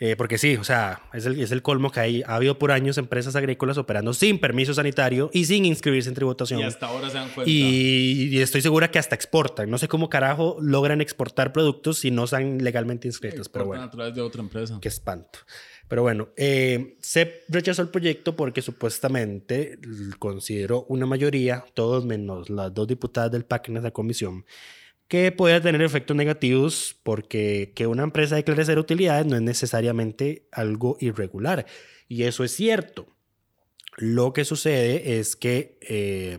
[0.00, 2.72] Eh, porque sí, o sea, es el, es el colmo que hay, ha habido por
[2.72, 6.58] años empresas agrícolas operando sin permiso sanitario y sin inscribirse en tributación.
[6.58, 7.48] Y hasta ahora se dan cuenta.
[7.48, 9.70] Y, y estoy segura que hasta exportan.
[9.70, 13.82] No sé cómo carajo logran exportar productos si no están legalmente inscritos, pero Exportan bueno,
[13.84, 14.78] a través de otra empresa.
[14.80, 15.38] qué espanto.
[15.86, 19.78] Pero bueno, eh, se rechazó el proyecto porque supuestamente
[20.18, 24.44] consideró una mayoría, todos menos las dos diputadas del PAC en esa comisión,
[25.14, 30.96] que tener efectos negativos porque que una empresa declare cero utilidades no es necesariamente algo
[31.00, 31.66] irregular.
[32.08, 33.06] Y eso es cierto.
[33.96, 36.38] Lo que sucede es que eh,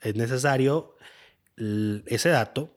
[0.00, 0.96] es necesario
[2.06, 2.76] ese dato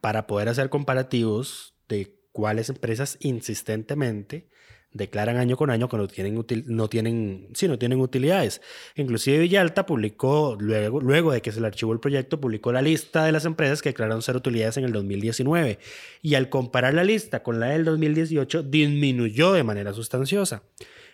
[0.00, 4.48] para poder hacer comparativos de cuáles empresas insistentemente
[4.92, 8.60] declaran año con año que no tienen, util- no tienen, sí, no tienen utilidades.
[8.96, 13.24] Inclusive Villalta publicó, luego, luego de que se le archivó el proyecto, publicó la lista
[13.24, 15.78] de las empresas que declararon cero utilidades en el 2019.
[16.22, 20.62] Y al comparar la lista con la del 2018, disminuyó de manera sustanciosa.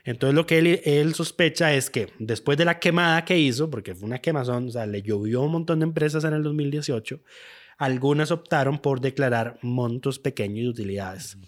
[0.05, 3.95] Entonces lo que él, él sospecha es que después de la quemada que hizo, porque
[3.95, 7.21] fue una quemazón, o sea, le llovió un montón de empresas en el 2018,
[7.79, 11.39] algunas optaron por declarar montos pequeños de utilidades.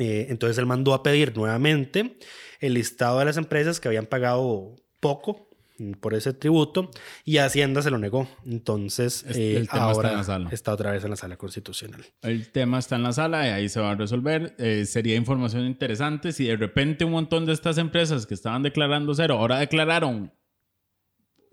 [0.00, 2.16] Eh, entonces él mandó a pedir nuevamente
[2.58, 6.90] el listado de las empresas que habían pagado poco mm, por ese tributo
[7.24, 8.26] y Hacienda se lo negó.
[8.44, 10.48] Entonces Es- eh, el tema está ahora en la sala.
[10.52, 12.04] está otra vez en la sala constitucional.
[12.22, 14.54] El tema está en la sala y ahí se va a resolver.
[14.58, 19.14] Eh, sería información interesante si de repente un montón de estas empresas que estaban declarando
[19.14, 20.32] cero ahora declararon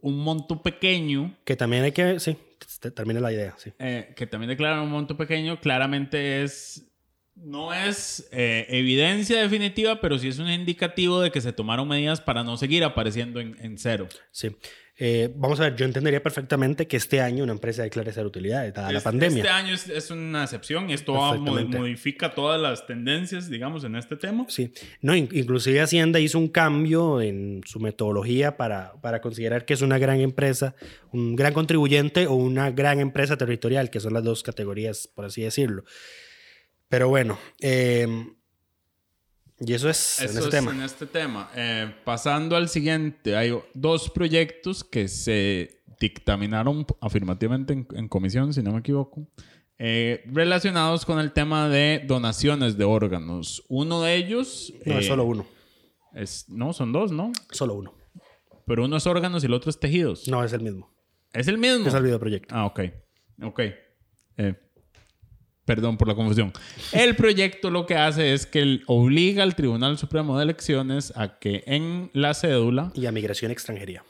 [0.01, 2.37] un monto pequeño, Que también hay que, sí,
[2.79, 3.73] te- termina la idea, sí.
[3.79, 6.83] eh, que también declararon un monto pequeño, claramente es...
[7.43, 12.19] No es eh, evidencia definitiva, pero sí es un indicativo de que se tomaron medidas
[12.19, 14.07] para no seguir apareciendo en, en cero.
[14.31, 14.55] Sí.
[14.99, 18.73] Eh, vamos a ver, yo entendería perfectamente que este año una empresa declare cero utilidades,
[18.73, 19.37] dada la Es- pandemia.
[19.43, 24.15] Este año es, es una excepción y esto modifica todas las tendencias, digamos, en este
[24.15, 24.45] tema.
[24.49, 29.75] Sí, no, in- inclusive Hacienda hizo un cambio en su metodología para, para considerar que
[29.75, 30.73] es una gran empresa,
[31.11, 35.43] un gran contribuyente o una gran empresa territorial, que son las dos categorías, por así
[35.43, 35.83] decirlo.
[36.89, 38.07] Pero bueno, eh,
[39.59, 40.71] y eso es en Eso ese es tema.
[40.71, 41.49] en este tema.
[41.55, 48.61] Eh, pasando al siguiente, hay dos proyectos que se dictaminaron afirmativamente en, en comisión, si
[48.61, 49.27] no me equivoco,
[49.79, 53.63] eh, relacionados con el tema de donaciones de órganos.
[53.67, 54.71] Uno de ellos...
[54.85, 55.45] No, es eh, solo uno,
[56.13, 57.31] es- no, son dos, ¿no?
[57.51, 57.95] solo uno.
[58.65, 60.27] Pero uno es órganos y el otro es tejidos.
[60.27, 60.93] No, es el mismo.
[61.33, 61.87] Es el mismo.
[61.87, 62.53] Es el videoproyecto.
[62.55, 62.79] Ah, ok.
[63.43, 63.59] Ok.
[64.37, 64.55] Eh,
[65.67, 66.51] perdón por la confusión.
[66.93, 71.63] El proyecto lo que hace es que obliga al Tribunal Supremo de Elecciones a que
[71.67, 74.03] en la cédula Y a migración extranjería.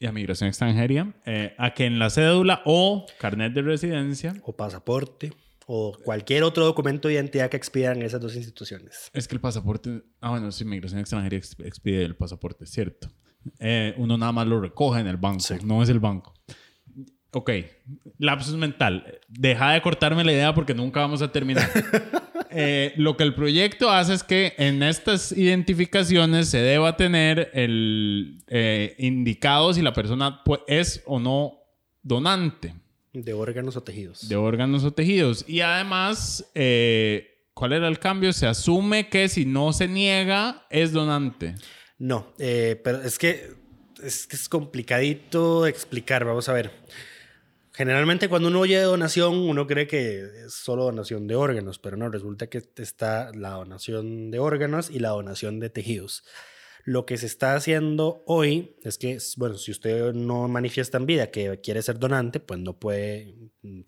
[0.00, 4.56] y a Migración Extranjería, eh, a que en la cédula o carnet de residencia, O
[4.56, 5.32] pasaporte.
[5.66, 9.08] O cualquier otro documento de identidad que expidan esas dos instituciones.
[9.12, 13.08] es que el pasaporte, ah, bueno, sí, Migración Extranjería ex- expide el pasaporte, cierto.
[13.60, 16.34] Eh, uno nada más lo recoge en el banco, no es el banco.
[17.34, 17.50] Ok,
[18.18, 19.20] lapsus mental.
[19.28, 21.68] Deja de cortarme la idea porque nunca vamos a terminar.
[22.54, 28.44] Eh, lo que el proyecto hace es que en estas identificaciones se deba tener el
[28.48, 31.54] eh, indicado si la persona es o no
[32.02, 32.74] donante
[33.14, 34.28] De órganos o tejidos.
[34.28, 35.46] de órganos o tejidos.
[35.48, 38.34] Y además, eh, ¿cuál era el cambio?
[38.34, 41.54] Se asume que si no se niega, es donante.
[41.96, 43.54] No, pero es que,
[44.02, 46.26] es que es complicadito de explicar.
[46.26, 46.70] Vamos a ver.
[47.82, 52.08] Generalmente cuando uno oye donación, uno cree que es solo donación de órganos, pero no,
[52.08, 56.22] resulta que está la donación de órganos y la donación de tejidos.
[56.84, 61.32] Lo que se está haciendo hoy es que, bueno, si usted no manifiesta en vida
[61.32, 63.34] que quiere ser donante, pues no puede,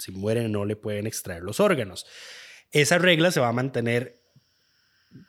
[0.01, 2.05] si muere no le pueden extraer los órganos.
[2.73, 4.25] Esa regla se va a mantener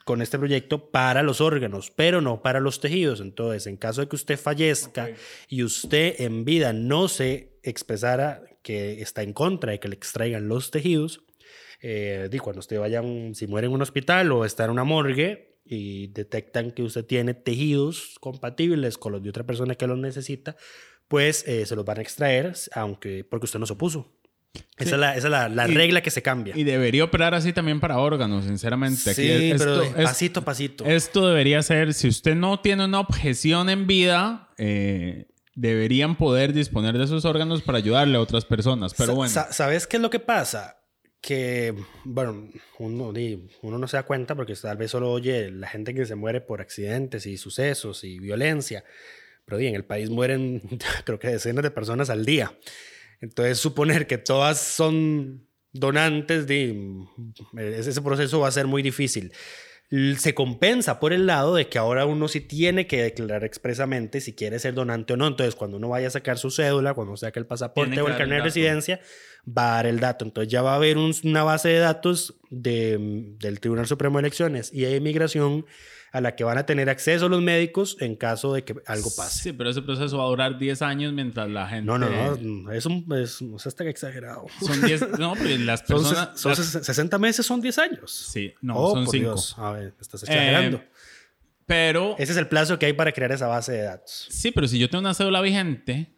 [0.04, 3.20] con este proyecto para los órganos, pero no para los tejidos.
[3.20, 5.10] Entonces, en caso de que usted fallezca
[5.48, 10.48] y usted en vida no se expresara que está en contra de que le extraigan
[10.48, 11.22] los tejidos,
[11.80, 14.82] eh, cuando usted vaya, a un- si muere en un hospital o está en una
[14.84, 19.98] morgue y detectan que usted tiene tejidos compatibles con los de otra persona que los
[19.98, 20.56] necesita,
[21.08, 24.12] pues eh, se los van a extraer, aunque porque usted no se opuso.
[24.78, 26.56] Esa es la, esa es la, la Y- regla que se cambia.
[26.56, 29.10] Y debería operar así también para órganos, sinceramente.
[29.10, 30.84] Aquí sí, esto- pero es- pasito a pasito.
[30.86, 36.96] Esto debería ser, si usted no tiene una objeción en vida, eh, deberían poder disponer
[36.96, 38.94] de esos órganos para ayudarle a otras personas.
[38.94, 40.78] Pero bueno, sa- ¿Sabes qué es lo que pasa?
[41.20, 43.12] Que, bueno, uno,
[43.62, 46.60] no se da cuenta porque tal vez solo oye la gente que se muere por
[46.60, 48.84] accidentes y sucesos y violencia.
[49.44, 50.62] Pero en el país mueren,
[51.04, 52.56] creo que decenas de personas al día.
[53.20, 56.46] Entonces, suponer que todas son donantes,
[57.56, 59.32] ese ese proceso va a ser muy difícil.
[60.18, 64.34] Se compensa por el lado de que ahora uno sí tiene que declarar expresamente si
[64.34, 65.26] quiere ser donante o no.
[65.28, 68.16] Entonces, cuando uno vaya a sacar su cédula, cuando saque el pasaporte Tiene o el
[68.16, 69.00] carnet de residencia,
[69.46, 70.24] va a dar el dato.
[70.24, 72.96] Entonces, ya va a haber un- una base de datos de,
[73.38, 75.66] del Tribunal Supremo de Elecciones y de Inmigración
[76.16, 79.42] a la que van a tener acceso los médicos en caso de que algo pase.
[79.42, 81.84] sí, pero ese proceso va a durar 10 años mientras la gente...
[81.86, 84.46] No, no, no, es un, es, o sea, está exagerado.
[84.64, 85.08] Son 10...
[85.18, 86.28] No, pero las Son, personas...
[86.34, 88.10] ses- son las- ses- 60 meses, son 10 años.
[88.32, 89.24] Sí, no, Oh, son por 5.
[89.30, 89.54] Dios.
[89.58, 90.78] A ver, estás exagerando.
[90.78, 90.88] Eh,
[91.66, 92.14] pero...
[92.18, 94.26] Ese es el plazo que hay para crear esa base de datos.
[94.30, 96.14] Sí, pero si yo tengo una cédula vigente,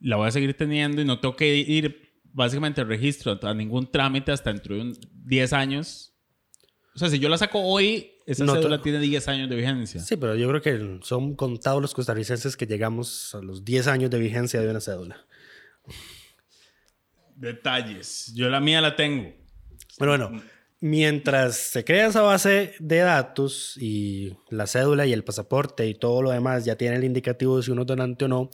[0.00, 3.90] la voy a seguir teniendo y no tengo que ir básicamente al registro a ningún
[3.90, 6.14] trámite hasta dentro de un 10 años.
[6.94, 10.00] O sea, si yo la saco hoy, esa No, cédula tiene 10 años de vigencia.
[10.00, 14.10] Sí, pero yo creo que son contados los costarricenses que llegamos a los 10 años
[14.10, 15.26] de vigencia de una cédula.
[17.34, 18.32] Detalles.
[18.34, 19.32] Yo la mía la tengo.
[19.98, 20.42] Pero bueno,
[20.78, 26.22] mientras se crea esa base de datos y la cédula y el pasaporte y todo
[26.22, 28.50] lo demás ya tiene el indicativo de si uno es donante o no,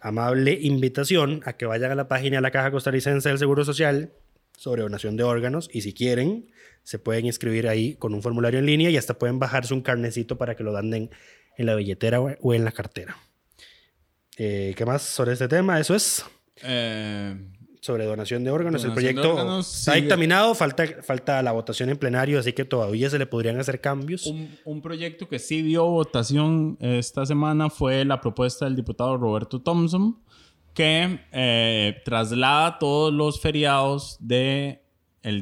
[0.00, 4.12] amable invitación a que vayan a la página de la Caja Costarricense del Seguro Social
[4.60, 6.50] sobre donación de órganos y si quieren
[6.82, 10.36] se pueden inscribir ahí con un formulario en línea y hasta pueden bajarse un carnecito
[10.36, 11.08] para que lo anden
[11.56, 13.16] en la billetera o en la cartera.
[14.36, 15.80] Eh, ¿Qué más sobre este tema?
[15.80, 16.26] Eso es
[16.62, 17.34] Eh,
[17.80, 18.82] sobre donación de órganos.
[18.82, 23.08] Donación el proyecto órganos, está dictaminado, falta, falta la votación en plenario, así que todavía
[23.08, 24.26] se le podrían hacer cambios.
[24.26, 29.62] un, un proyecto que sí vio votación esta semana fue la propuesta del diputado Roberto
[29.62, 30.18] Thompson,
[30.74, 34.82] que eh, traslada todos los feriados de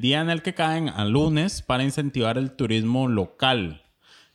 [0.01, 3.83] día en el que caen a lunes para incentivar el turismo local.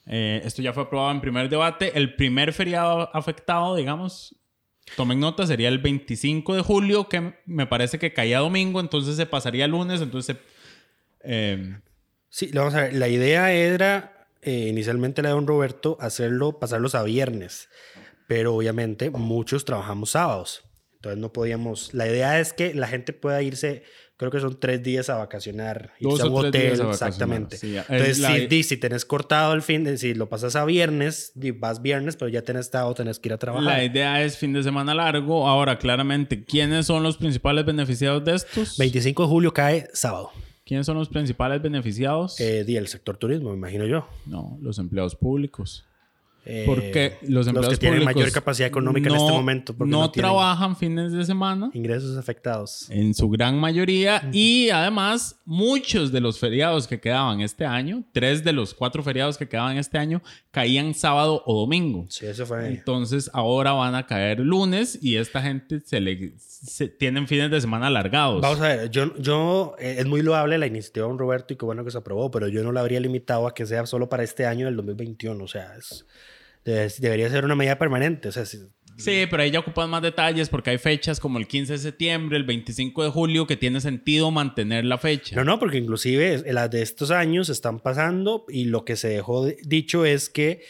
[0.05, 1.97] Eh, esto ya fue aprobado en primer debate.
[1.97, 4.35] El primer feriado afectado, digamos,
[4.97, 9.25] Tomen nota, sería el 25 de julio, que me parece que caía domingo, entonces se
[9.25, 10.37] pasaría lunes, entonces...
[11.21, 11.77] eh,
[12.33, 12.95] Sí, vamos a ver.
[12.95, 17.69] La idea era, eh, inicialmente la de don Roberto, hacerlo, pasarlos a viernes.
[18.25, 20.63] Pero obviamente muchos trabajamos sábados.
[21.03, 21.93] Entonces no podíamos.
[21.93, 23.83] La idea es que la gente pueda irse,
[24.15, 25.91] creo que son tres días a vacacionar.
[25.99, 27.57] Dos irse a un hotel, a exactamente.
[27.57, 30.63] sí, es Entonces, la- si, si tenés cortado el fin, de, si lo pasas a
[30.63, 33.65] viernes, vas viernes, pero ya tenés sábado, tenés que ir a trabajar.
[33.65, 35.45] La idea es fin de semana largo.
[35.45, 38.77] Ahora, claramente, ¿quiénes son los principales beneficiados de estos?
[38.77, 40.31] 25 de julio cae sábado.
[40.65, 42.39] ¿Quiénes son los principales beneficiados?
[42.39, 44.07] Eh, el sector turismo, me imagino yo.
[44.25, 45.85] No, los empleados públicos.
[46.45, 49.75] Eh, Porque los empleados que tienen públicos mayor capacidad económica en no- este momento.
[49.79, 51.69] no, no trabajan fines de semana.
[51.73, 52.87] Ingresos afectados.
[52.89, 54.27] En su gran mayoría.
[54.33, 59.37] Y además, muchos de los feriados que quedaban este año, tres de los cuatro feriados
[59.37, 60.21] que quedaban este año,
[60.51, 62.05] caían sábado o domingo.
[62.09, 62.67] Sí, eso fue.
[62.67, 67.61] Entonces ahora van a caer lunes y esta gente se le se- tienen fines de
[67.61, 68.41] semana alargados.
[68.41, 71.57] Vamos a ver, yo, yo eh, es muy loable la iniciativa de don Roberto y
[71.57, 74.09] qué bueno que se aprobó, pero yo no la habría limitado a que sea solo
[74.09, 75.43] para este año del 2021.
[75.43, 76.05] O sea, es-
[76.63, 78.29] debería ser una medida permanente.
[78.29, 78.59] O sea, si-
[78.95, 82.37] Sí, pero ahí ya ocupan más detalles porque hay fechas como el 15 de septiembre,
[82.37, 85.35] el 25 de julio, que tiene sentido mantener la fecha.
[85.35, 89.45] no, no, porque inclusive las de estos años están pasando y lo que se dejó
[89.47, 90.61] de- dicho es que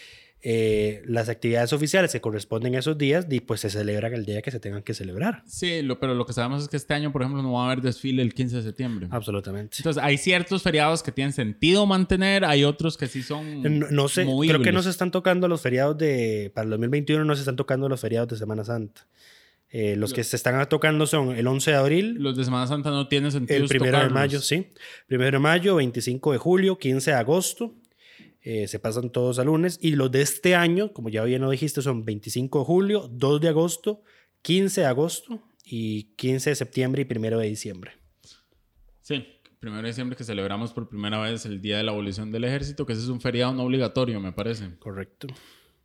[0.45, 4.41] eh, las actividades oficiales que corresponden a esos días, di, pues se celebran el día
[4.41, 5.41] que se tengan que celebrar.
[5.47, 7.65] Sí, lo- pero lo que sabemos es que este año, por ejemplo, no va a
[7.71, 9.07] haber desfile el 15 de septiembre.
[9.09, 9.77] Absolutamente.
[9.79, 13.61] Entonces, hay ciertos feriados que tienen sentido mantener, hay otros que sí son.
[13.63, 14.73] No, no sé, creo que movibles.
[14.73, 16.51] no se están tocando los feriados de.
[16.53, 19.07] Para el 2021 no se están tocando los feriados de Semana Santa.
[19.75, 22.91] Eh, los que se están tocando son el 11 de abril, Los de Semana Santa
[22.91, 23.57] no tienen sentido.
[23.65, 24.67] el 1 de mayo, sí.
[25.09, 27.73] 1 de mayo, 25 de julio, 15 de agosto.
[28.43, 29.79] Eh, se pasan todos a lunes.
[29.81, 33.41] Y los de este año, como ya bien lo dijiste, son 25 de julio, 2
[33.41, 34.03] de agosto,
[34.41, 37.91] 15 de agosto y 15 de septiembre y 1 de diciembre.
[39.01, 39.25] Sí,
[39.59, 42.85] primero de diciembre que celebramos por primera vez el Día de la Abolición del Ejército,
[42.85, 44.77] que ese es un feriado no obligatorio, me parece.
[44.77, 45.27] Correcto.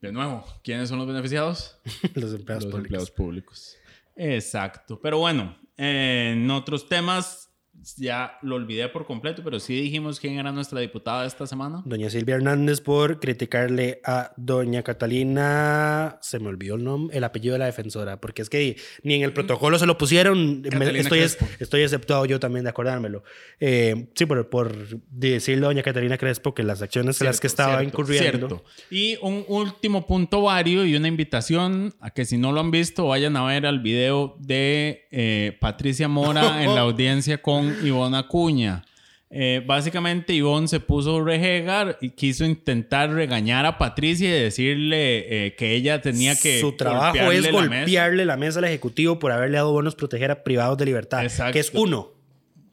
[0.01, 1.79] De nuevo, ¿quiénes son los beneficiados?
[2.15, 2.77] los empleados los públicos.
[2.77, 3.77] empleados públicos.
[4.17, 5.01] Exacto.
[5.01, 7.48] Pero bueno, eh, en otros temas
[7.97, 11.83] ya lo olvidé por completo, pero sí dijimos quién era nuestra diputada esta semana.
[11.85, 17.55] Doña Silvia Hernández por criticarle a doña Catalina, se me olvidó el nombre, el apellido
[17.55, 21.21] de la defensora, porque es que ni en el protocolo se lo pusieron, me- estoy,
[21.21, 23.23] estoy exceptuado yo también de acordármelo.
[23.61, 24.73] Eh, sí, por, por
[25.11, 28.49] decirle a doña Catalina Crespo que las acciones en las que estaba Cierto, incurriendo...
[28.49, 28.65] cierto.
[28.91, 33.07] Y un último punto vario y una invitación a que si no lo han visto
[33.09, 38.85] vayan a ver al video de eh, Patricia Mora en la audiencia con Ivonne Acuña.
[39.31, 45.55] Eh, básicamente Ivonne se puso rejegar y quiso intentar regañar a Patricia y decirle eh,
[45.55, 47.81] que ella tenía que Su trabajo es golpearle la mesa.
[47.83, 51.53] golpearle la mesa al Ejecutivo por haberle dado bonos proteger a privados de libertad, Exacto.
[51.53, 52.09] que es uno.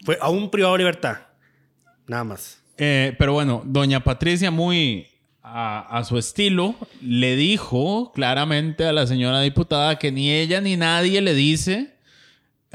[0.06, 1.18] Fue a un privado de libertad.
[2.08, 2.62] Nada más.
[2.78, 5.08] Eh, pero bueno, doña Patricia, muy
[5.42, 10.78] a, a su estilo, le dijo claramente a la señora diputada que ni ella ni
[10.78, 11.95] nadie le dice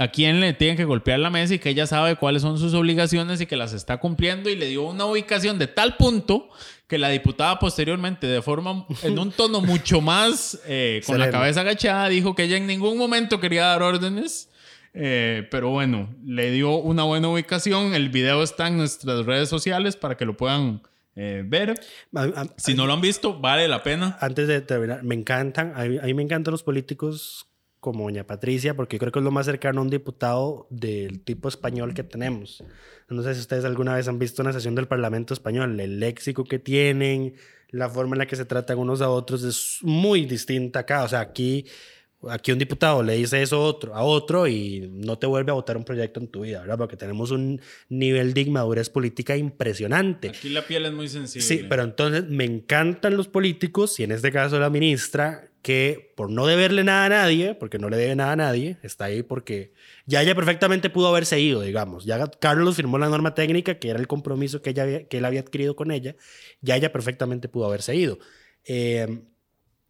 [0.00, 2.72] a quién le tiene que golpear la mesa y que ella sabe cuáles son sus
[2.72, 6.48] obligaciones y que las está cumpliendo y le dio una ubicación de tal punto
[6.86, 11.60] que la diputada posteriormente, de forma, en un tono mucho más eh, con la cabeza
[11.60, 14.48] agachada, dijo que ella en ningún momento quería dar órdenes.
[14.94, 17.92] Eh, pero bueno, le dio una buena ubicación.
[17.92, 20.80] El video está en nuestras redes sociales para que lo puedan
[21.14, 21.78] eh, ver.
[22.56, 24.16] Si no lo han visto, vale la pena.
[24.22, 27.49] antes de terminar, me encantan, a mí, a mí me encantan los políticos
[27.80, 31.48] como doña Patricia, porque creo que es lo más cercano a un diputado del tipo
[31.48, 32.62] español que tenemos.
[33.08, 36.44] No sé si ustedes alguna vez han visto una sesión del Parlamento español, el léxico
[36.44, 37.34] que tienen,
[37.70, 41.04] la forma en la que se tratan unos a otros es muy distinta acá.
[41.04, 41.66] O sea, aquí,
[42.28, 45.54] aquí un diputado le dice eso a otro, a otro y no te vuelve a
[45.54, 46.78] votar un proyecto en tu vida, ¿verdad?
[46.78, 50.28] Porque tenemos un nivel de inmadurez política impresionante.
[50.28, 51.46] Aquí la piel es muy sensible.
[51.46, 56.30] Sí, pero entonces me encantan los políticos, y en este caso la ministra, que por
[56.30, 59.72] no deberle nada a nadie, porque no le debe nada a nadie, está ahí porque
[60.06, 62.06] ya ella perfectamente pudo haberse ido, digamos.
[62.06, 65.24] Ya Carlos firmó la norma técnica, que era el compromiso que, ella había- que él
[65.26, 66.16] había adquirido con ella,
[66.62, 68.18] ya ella perfectamente pudo haberse ido.
[68.64, 69.20] Eh,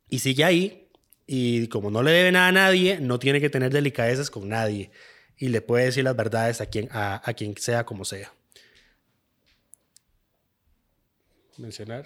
[0.08, 0.88] y sigue ahí,
[1.32, 4.90] y como no le debe nada a nadie, no tiene que tener delicadezas con nadie,
[5.38, 8.32] y le puede decir las verdades a quien, a, a quien sea como sea.
[11.56, 12.04] Mencionar.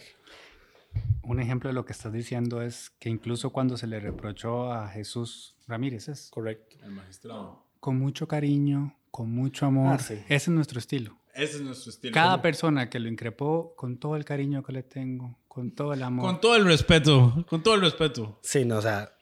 [1.22, 4.88] Un ejemplo de lo que estás diciendo es que incluso cuando se le reprochó a
[4.88, 6.76] Jesús Ramírez, es Correcto.
[6.84, 7.64] El magistrado.
[7.80, 9.94] con mucho cariño, con mucho amor.
[9.94, 10.14] Ah, sí.
[10.28, 11.16] Ese es nuestro estilo.
[11.34, 12.12] Ese es nuestro estilo.
[12.14, 16.02] Cada persona que lo increpó, con todo el cariño que le tengo, con todo el
[16.02, 16.24] amor.
[16.24, 17.44] Con todo el respeto.
[17.48, 18.38] Con todo el respeto.
[18.42, 19.13] Sí, no, o sea,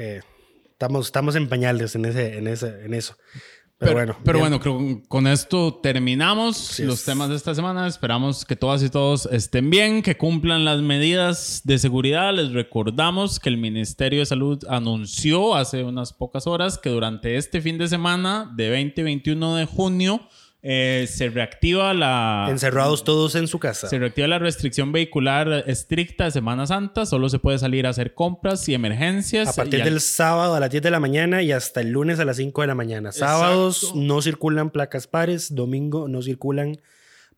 [0.00, 0.20] eh,
[0.72, 3.16] estamos, estamos en pañales en, ese, en, ese, en eso.
[3.76, 4.16] Pero, bueno.
[4.24, 4.50] Pero bien.
[4.50, 7.04] bueno, creo con esto terminamos Así los es.
[7.06, 7.86] temas de esta semana.
[7.86, 12.34] Esperamos que todas y todos estén bien, que cumplan las medidas de seguridad.
[12.34, 17.62] Les recordamos que el Ministerio de Salud anunció hace unas pocas horas que durante este
[17.62, 20.28] fin de semana, de 20 y 21 de junio,
[20.62, 22.46] eh, se reactiva la...
[22.50, 23.88] Encerrados todos en su casa.
[23.88, 27.06] Se reactiva la restricción vehicular estricta de Semana Santa.
[27.06, 29.48] Solo se puede salir a hacer compras y emergencias.
[29.48, 31.90] A partir Y al- del sábado a las 10 de la mañana y hasta el
[31.90, 33.10] lunes a las 5 de la mañana.
[33.12, 34.00] Sábados Exacto.
[34.00, 36.80] no circulan placas pares, domingo no circulan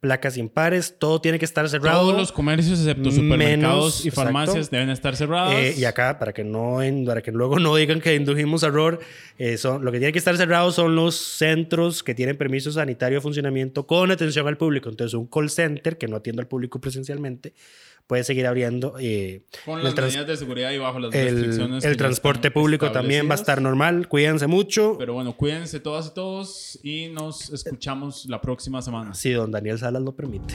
[0.03, 2.01] placas impares, todo tiene que estar cerrado.
[2.01, 4.77] Todos los comercios, excepto supermercados Menos- y farmacias, exacto.
[4.77, 5.55] deben estar cerrados.
[5.55, 8.99] Eh, y acá, para que, no para que luego no digan que indujimos error,
[9.39, 13.19] eh, son- lo que tiene que estar cerrado son los centros que tienen permiso sanitario
[13.19, 14.89] de funcionamiento con atención al público.
[14.89, 17.55] Entonces, un call center que no atiende al público presencialmente
[18.07, 18.95] puede seguir abriendo.
[19.01, 21.85] eh, Con las medidas de seguridad y bajo las el, restricciones.
[21.85, 24.09] el transporte público también va a estar normal.
[24.09, 24.97] Cuídense mucho.
[24.99, 29.15] Pero bueno, cuídense todas y todos y nos escuchamos la próxima semana.
[29.15, 30.55] Si don Daniel Salas lo permite.